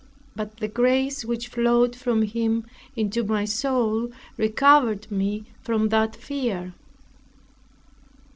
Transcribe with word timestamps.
But 0.35 0.57
the 0.57 0.67
grace, 0.67 1.23
which 1.23 1.49
flowed 1.49 1.95
from 1.95 2.23
Him 2.23 2.65
into 2.95 3.23
my 3.23 3.45
soul, 3.45 4.11
recovered 4.35 5.11
me 5.11 5.45
from 5.61 5.89
that 5.89 6.15
fear. 6.15 6.73